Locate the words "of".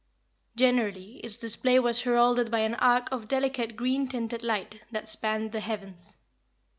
3.11-3.27